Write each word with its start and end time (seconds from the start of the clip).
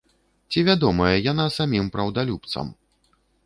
Ці 0.53 0.63
вядомая 0.69 1.11
яна 1.31 1.47
самім 1.59 1.93
праўдалюбцам? 1.99 2.77